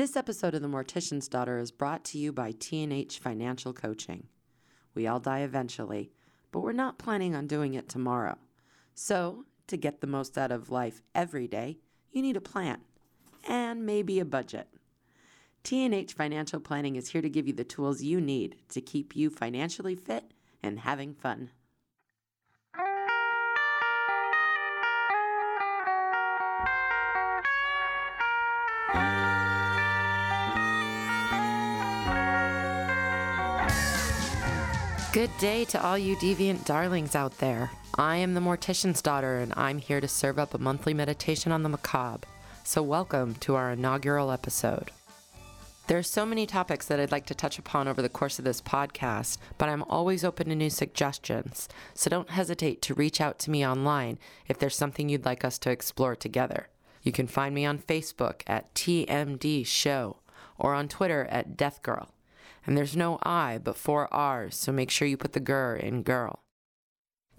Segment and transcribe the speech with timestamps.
[0.00, 4.28] This episode of The Mortician's Daughter is brought to you by T&H Financial Coaching.
[4.94, 6.10] We all die eventually,
[6.50, 8.38] but we're not planning on doing it tomorrow.
[8.94, 11.80] So, to get the most out of life every day,
[12.12, 12.78] you need a plan
[13.46, 14.68] and maybe a budget.
[15.64, 19.28] T&H Financial Planning is here to give you the tools you need to keep you
[19.28, 20.32] financially fit
[20.62, 21.50] and having fun.
[35.12, 37.72] Good day to all you deviant darlings out there.
[37.96, 41.64] I am the Mortician's Daughter, and I'm here to serve up a monthly meditation on
[41.64, 42.28] the macabre.
[42.62, 44.92] So, welcome to our inaugural episode.
[45.88, 48.44] There are so many topics that I'd like to touch upon over the course of
[48.44, 53.40] this podcast, but I'm always open to new suggestions, so don't hesitate to reach out
[53.40, 54.16] to me online
[54.46, 56.68] if there's something you'd like us to explore together.
[57.02, 60.18] You can find me on Facebook at TMD Show
[60.56, 62.10] or on Twitter at Death Girl.
[62.70, 66.04] And there's no I, but four R's, so make sure you put the gur in
[66.04, 66.44] girl.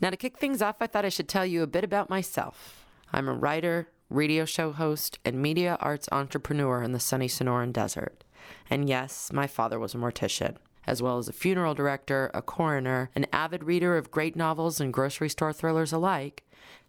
[0.00, 2.86] Now, to kick things off, I thought I should tell you a bit about myself.
[3.12, 8.24] I'm a writer, radio show host, and media arts entrepreneur in the sunny Sonoran Desert.
[8.70, 13.10] And yes, my father was a mortician, as well as a funeral director, a coroner,
[13.14, 16.42] an avid reader of great novels and grocery store thrillers alike,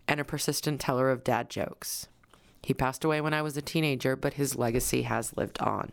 [0.07, 2.07] and a persistent teller of dad jokes.
[2.63, 5.91] He passed away when I was a teenager, but his legacy has lived on.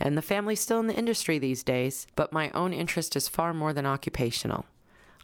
[0.00, 3.54] And the family's still in the industry these days, but my own interest is far
[3.54, 4.66] more than occupational.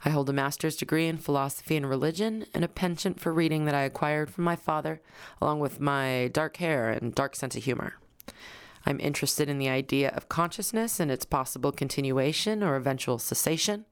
[0.04, 3.74] I hold a master's degree in philosophy and religion and a penchant for reading that
[3.74, 5.00] I acquired from my father,
[5.40, 7.94] along with my dark hair and dark sense of humor.
[8.84, 13.84] I'm interested in the idea of consciousness and its possible continuation or eventual cessation.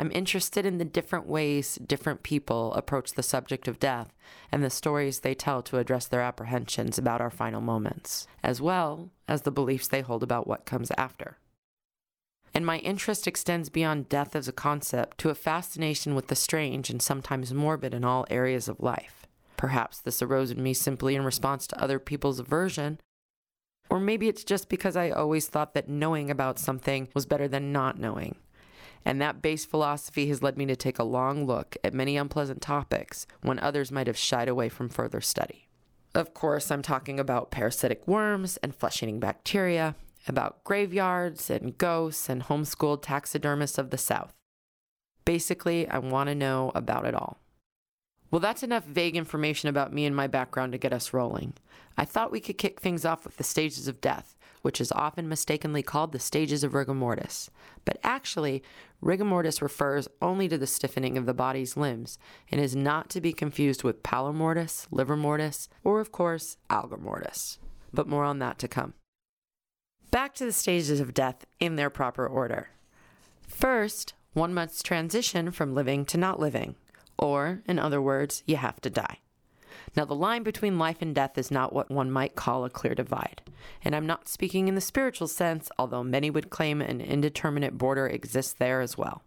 [0.00, 4.14] I'm interested in the different ways different people approach the subject of death
[4.52, 9.10] and the stories they tell to address their apprehensions about our final moments, as well
[9.26, 11.38] as the beliefs they hold about what comes after.
[12.54, 16.90] And my interest extends beyond death as a concept to a fascination with the strange
[16.90, 19.26] and sometimes morbid in all areas of life.
[19.56, 23.00] Perhaps this arose in me simply in response to other people's aversion,
[23.90, 27.72] or maybe it's just because I always thought that knowing about something was better than
[27.72, 28.36] not knowing.
[29.08, 32.60] And that base philosophy has led me to take a long look at many unpleasant
[32.60, 35.66] topics when others might have shied away from further study.
[36.14, 39.94] Of course, I'm talking about parasitic worms and flesh eating bacteria,
[40.26, 44.34] about graveyards and ghosts and homeschooled taxidermists of the South.
[45.24, 47.38] Basically, I want to know about it all.
[48.30, 51.54] Well, that's enough vague information about me and my background to get us rolling.
[51.96, 54.36] I thought we could kick things off with the stages of death,
[54.68, 57.48] which is often mistakenly called the stages of rigor mortis.
[57.86, 58.62] But actually,
[59.00, 62.18] rigor mortis refers only to the stiffening of the body's limbs
[62.52, 67.00] and is not to be confused with pallor mortis, livor mortis, or, of course, algor
[67.00, 67.58] mortis.
[67.94, 68.92] But more on that to come.
[70.10, 72.68] Back to the stages of death in their proper order.
[73.46, 76.74] First, one must transition from living to not living,
[77.18, 79.20] or, in other words, you have to die.
[79.96, 82.94] Now, the line between life and death is not what one might call a clear
[82.94, 83.42] divide.
[83.82, 88.06] And I'm not speaking in the spiritual sense, although many would claim an indeterminate border
[88.06, 89.22] exists there as well.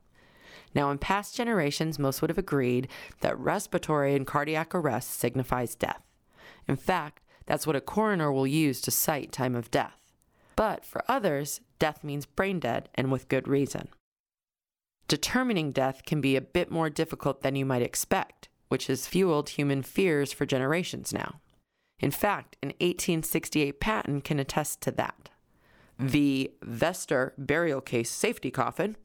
[0.74, 2.88] Now, in past generations, most would have agreed
[3.20, 6.04] that respiratory and cardiac arrest signifies death.
[6.68, 9.98] In fact, that's what a coroner will use to cite time of death.
[10.56, 13.90] But for others, death means brain dead, and with good reason.
[15.08, 19.50] Determining death can be a bit more difficult than you might expect, which has fueled
[19.50, 21.42] human fears for generations now.
[22.00, 25.30] In fact, an 1868 patent can attest to that.
[26.00, 28.96] The Vester burial case safety coffin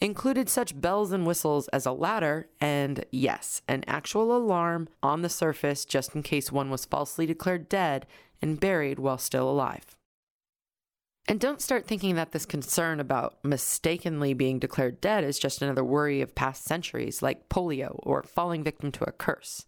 [0.00, 5.28] included such bells and whistles as a ladder and, yes, an actual alarm on the
[5.28, 8.06] surface just in case one was falsely declared dead
[8.42, 9.95] and buried while still alive.
[11.28, 15.82] And don't start thinking that this concern about mistakenly being declared dead is just another
[15.82, 19.66] worry of past centuries, like polio or falling victim to a curse.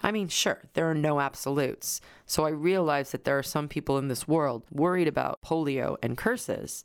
[0.00, 3.98] I mean, sure, there are no absolutes, so I realize that there are some people
[3.98, 6.84] in this world worried about polio and curses.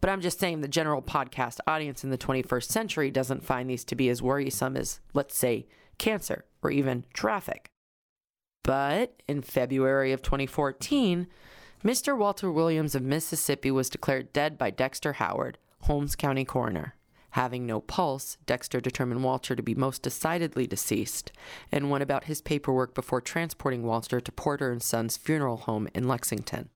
[0.00, 3.84] But I'm just saying the general podcast audience in the 21st century doesn't find these
[3.84, 5.66] to be as worrisome as, let's say,
[5.98, 7.68] cancer or even traffic.
[8.64, 11.26] But in February of 2014,
[11.84, 12.14] Mr.
[12.14, 16.94] Walter Williams of Mississippi was declared dead by Dexter Howard, Holmes County coroner.
[17.30, 21.32] Having no pulse, Dexter determined Walter to be most decidedly deceased
[21.72, 26.06] and went about his paperwork before transporting Walter to Porter and Sons Funeral Home in
[26.06, 26.68] Lexington.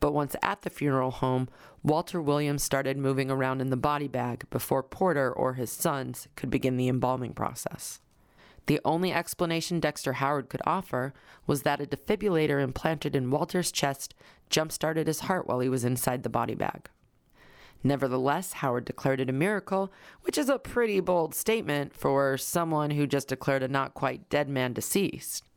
[0.00, 1.48] But once at the funeral home,
[1.84, 6.50] Walter Williams started moving around in the body bag before Porter or his sons could
[6.50, 8.00] begin the embalming process.
[8.68, 11.14] The only explanation Dexter Howard could offer
[11.46, 14.14] was that a defibrillator implanted in Walter's chest
[14.50, 16.90] jump started his heart while he was inside the body bag.
[17.82, 23.06] Nevertheless, Howard declared it a miracle, which is a pretty bold statement for someone who
[23.06, 25.48] just declared a not quite dead man deceased.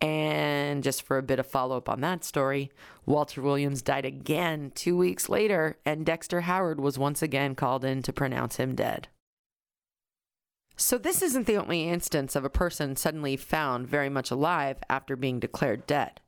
[0.00, 2.70] And just for a bit of follow up on that story,
[3.06, 8.02] Walter Williams died again two weeks later, and Dexter Howard was once again called in
[8.02, 9.08] to pronounce him dead.
[10.78, 15.16] So, this isn't the only instance of a person suddenly found very much alive after
[15.16, 16.20] being declared dead.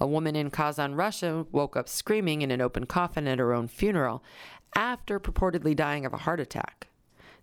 [0.00, 3.68] A woman in Kazan, Russia woke up screaming in an open coffin at her own
[3.68, 4.24] funeral
[4.74, 6.88] after purportedly dying of a heart attack.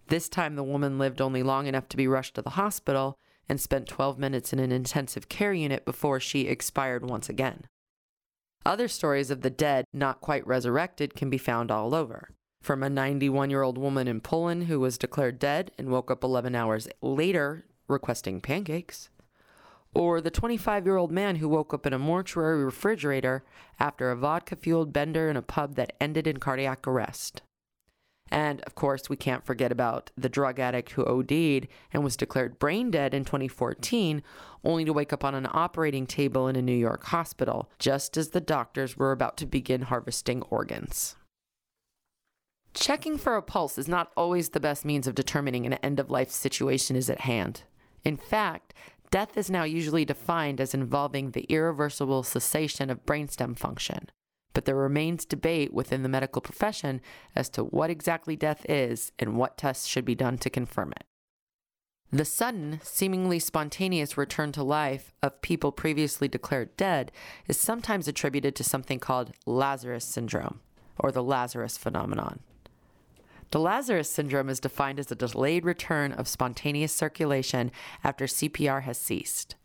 [0.07, 3.17] This time, the woman lived only long enough to be rushed to the hospital
[3.47, 7.67] and spent 12 minutes in an intensive care unit before she expired once again.
[8.65, 12.29] Other stories of the dead not quite resurrected can be found all over.
[12.63, 16.23] From a 91 year old woman in Poland who was declared dead and woke up
[16.23, 19.09] 11 hours later requesting pancakes,
[19.93, 23.43] or the 25 year old man who woke up in a mortuary refrigerator
[23.81, 27.41] after a vodka fueled bender in a pub that ended in cardiac arrest.
[28.31, 32.59] And of course, we can't forget about the drug addict who OD'd and was declared
[32.59, 34.23] brain dead in 2014,
[34.63, 38.29] only to wake up on an operating table in a New York hospital, just as
[38.29, 41.17] the doctors were about to begin harvesting organs.
[42.73, 46.09] Checking for a pulse is not always the best means of determining an end of
[46.09, 47.63] life situation is at hand.
[48.03, 48.73] In fact,
[49.11, 54.09] death is now usually defined as involving the irreversible cessation of brainstem function
[54.53, 57.01] but there remains debate within the medical profession
[57.35, 61.03] as to what exactly death is and what tests should be done to confirm it.
[62.11, 67.11] The sudden, seemingly spontaneous return to life of people previously declared dead
[67.47, 70.59] is sometimes attributed to something called Lazarus syndrome,
[70.99, 72.41] or the Lazarus phenomenon.
[73.53, 77.71] The Lazarus syndrome is defined as a delayed return of spontaneous circulation
[78.03, 79.57] after CPR has ceased.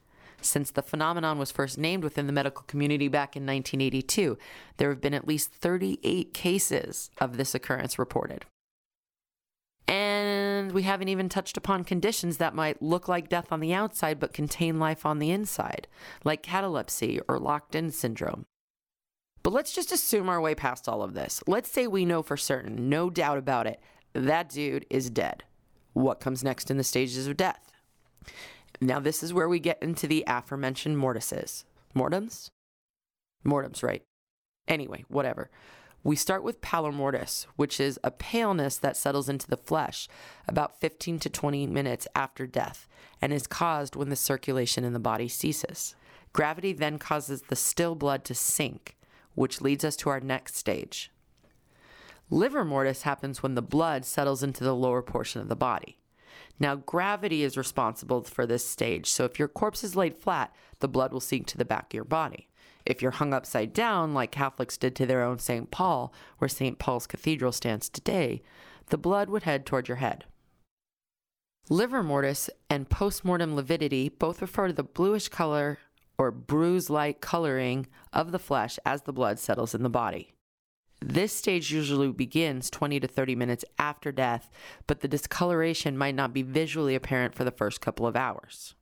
[0.42, 4.36] Since the phenomenon was first named within the medical community back in 1982,
[4.76, 8.44] there have been at least 38 cases of this occurrence reported.
[9.86, 14.20] And we haven't even touched upon conditions that might look like death on the outside
[14.20, 15.88] but contain life on the inside,
[16.24, 18.44] like catalepsy or locked in syndrome.
[19.48, 21.42] But let's just assume our way past all of this.
[21.46, 23.80] Let's say we know for certain, no doubt about it,
[24.12, 25.42] that dude is dead.
[25.94, 27.72] What comes next in the stages of death?
[28.78, 31.64] Now, this is where we get into the aforementioned mortises.
[31.94, 32.50] Mortems?
[33.42, 34.02] Mortems, right.
[34.68, 35.48] Anyway, whatever.
[36.04, 40.08] We start with pallor mortis, which is a paleness that settles into the flesh
[40.46, 42.86] about 15 to 20 minutes after death
[43.22, 45.94] and is caused when the circulation in the body ceases.
[46.34, 48.94] Gravity then causes the still blood to sink,
[49.38, 51.10] which leads us to our next stage.
[52.30, 55.98] Livor mortis happens when the blood settles into the lower portion of the body.
[56.60, 60.88] Now, gravity is responsible for this stage, so if your corpse is laid flat, the
[60.88, 62.48] blood will sink to the back of your body.
[62.84, 65.70] If you're hung upside down, like Catholics did to their own St.
[65.70, 66.78] Paul, where St.
[66.78, 68.42] Paul's Cathedral stands today,
[68.88, 70.24] the blood would head toward your head.
[71.70, 75.78] Livor mortis and postmortem lividity both refer to the bluish color
[76.18, 80.34] or bruise like coloring of the flesh as the blood settles in the body.
[81.00, 84.50] This stage usually begins 20 to 30 minutes after death,
[84.88, 88.74] but the discoloration might not be visually apparent for the first couple of hours.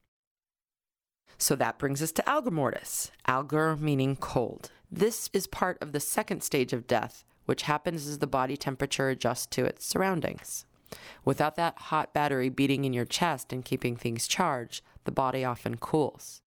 [1.36, 4.70] So that brings us to algor mortis, algor meaning cold.
[4.90, 9.10] This is part of the second stage of death, which happens as the body temperature
[9.10, 10.64] adjusts to its surroundings.
[11.24, 15.76] Without that hot battery beating in your chest and keeping things charged, the body often
[15.76, 16.40] cools.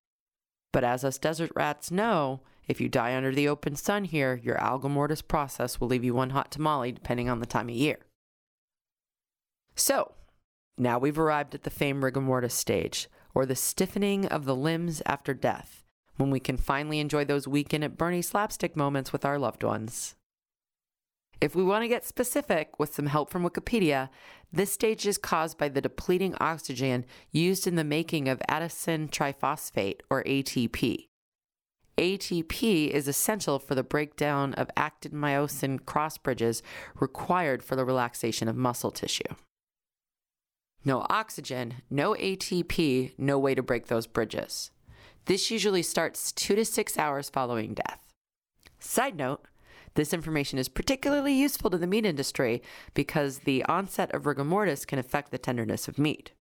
[0.72, 4.58] But as us desert rats know, if you die under the open sun here, your
[4.58, 7.98] algor mortis process will leave you one hot tamale depending on the time of year.
[9.76, 10.14] So,
[10.78, 15.02] now we've arrived at the famed rigor mortis stage, or the stiffening of the limbs
[15.06, 15.84] after death,
[16.18, 20.16] when we can finally enjoy those weekend at Bernie slapstick moments with our loved ones.
[21.42, 24.10] If we want to get specific with some help from Wikipedia,
[24.52, 30.02] this stage is caused by the depleting oxygen used in the making of adenosine triphosphate,
[30.10, 31.08] or ATP.
[31.98, 36.64] ATP is essential for the breakdown of actin myosin cross bridges
[37.00, 39.36] required for the relaxation of muscle tissue.
[40.84, 44.72] No oxygen, no ATP, no way to break those bridges.
[45.26, 48.14] This usually starts two to six hours following death.
[48.80, 49.46] Side note,
[50.00, 52.64] this information is particularly useful to the meat industry
[52.94, 56.32] because the onset of rigor mortis can affect the tenderness of meat.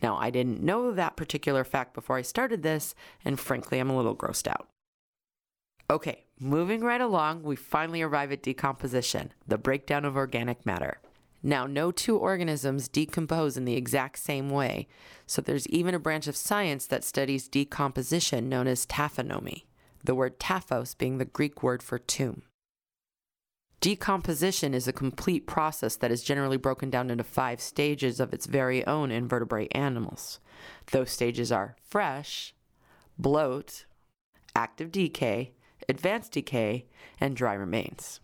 [0.00, 3.96] Now, I didn't know that particular fact before I started this, and frankly, I'm a
[3.96, 4.68] little grossed out.
[5.90, 11.00] Okay, moving right along, we finally arrive at decomposition, the breakdown of organic matter.
[11.42, 14.86] Now, no two organisms decompose in the exact same way,
[15.26, 19.64] so there's even a branch of science that studies decomposition known as taphonomy,
[20.04, 22.42] the word taphos being the Greek word for tomb.
[23.80, 28.46] Decomposition is a complete process that is generally broken down into five stages of its
[28.46, 30.40] very own invertebrate animals.
[30.90, 32.54] Those stages are fresh,
[33.18, 33.84] bloat,
[34.56, 35.52] active decay,
[35.88, 36.86] advanced decay,
[37.20, 38.20] and dry remains.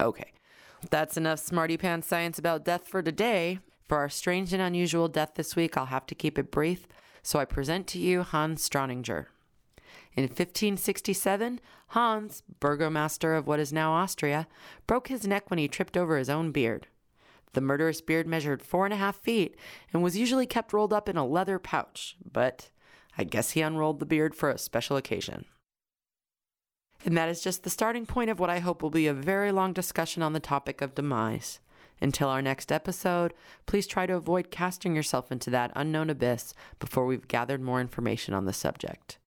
[0.00, 0.32] Okay,
[0.90, 3.58] that's enough smarty pants science about death for today.
[3.88, 6.86] For our strange and unusual death this week, I'll have to keep it brief,
[7.22, 9.26] so I present to you Hans Steininger.
[10.14, 14.46] In 1567, Hans, burgomaster of what is now Austria,
[14.86, 16.86] broke his neck when he tripped over his own beard.
[17.54, 19.56] The murderous beard measured four and a half feet
[19.92, 22.70] and was usually kept rolled up in a leather pouch, but
[23.16, 25.46] I guess he unrolled the beard for a special occasion.
[27.04, 29.50] And that is just the starting point of what I hope will be a very
[29.50, 31.58] long discussion on the topic of demise.
[32.00, 33.32] Until our next episode,
[33.66, 38.34] please try to avoid casting yourself into that unknown abyss before we've gathered more information
[38.34, 39.18] on the subject.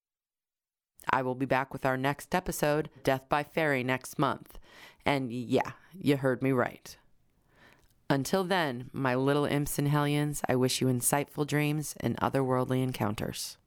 [1.09, 4.57] I will be back with our next episode, Death by Fairy, next month.
[5.05, 6.97] And yeah, you heard me right.
[8.09, 13.57] Until then, my little imps and hellions, I wish you insightful dreams and otherworldly encounters.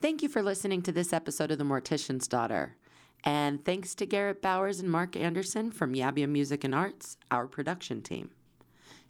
[0.00, 2.76] Thank you for listening to this episode of The Mortician's Daughter.
[3.24, 8.02] And thanks to Garrett Bowers and Mark Anderson from Yabia Music and Arts, our production
[8.02, 8.30] team.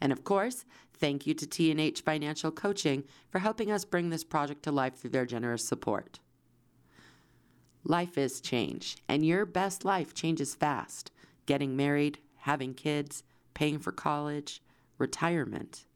[0.02, 4.64] And of course, thank you to T&H Financial Coaching for helping us bring this project
[4.64, 6.18] to life through their generous support.
[7.84, 11.12] Life is change, and your best life changes fast.
[11.46, 13.22] Getting married, having kids,
[13.54, 14.60] paying for college,
[14.98, 15.86] retirement.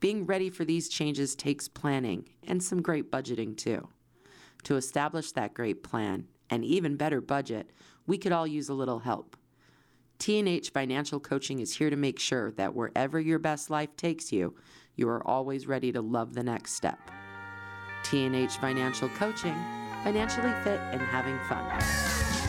[0.00, 3.88] Being ready for these changes takes planning and some great budgeting too.
[4.64, 7.70] To establish that great plan and even better budget,
[8.06, 9.34] we could all use a little help.
[10.20, 14.54] T&H Financial Coaching is here to make sure that wherever your best life takes you,
[14.94, 17.10] you are always ready to love the next step.
[18.04, 19.56] T&H Financial Coaching,
[20.04, 22.39] financially fit and having fun.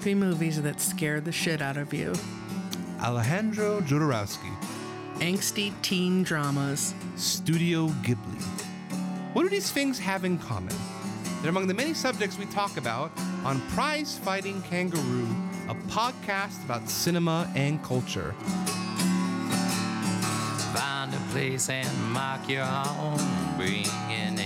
[0.00, 2.12] Creepy movies that scare the shit out of you.
[3.02, 4.54] Alejandro Jodorowsky,
[5.16, 6.94] Angsty teen dramas.
[7.16, 8.40] Studio Ghibli.
[9.32, 10.76] What do these things have in common?
[11.42, 13.10] They're among the many subjects we talk about
[13.44, 15.26] on Prize Fighting Kangaroo,
[15.68, 18.36] a podcast about cinema and culture.
[20.72, 23.18] Find a place and mark your own.
[23.56, 24.38] Bring it